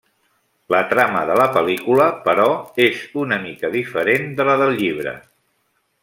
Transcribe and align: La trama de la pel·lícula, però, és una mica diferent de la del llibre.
La 0.75 0.79
trama 0.93 1.19
de 1.31 1.35
la 1.41 1.45
pel·lícula, 1.57 2.07
però, 2.23 2.47
és 2.89 3.03
una 3.27 3.39
mica 3.47 3.71
diferent 3.79 4.25
de 4.41 4.47
la 4.51 4.57
del 4.63 4.73
llibre. 4.81 5.13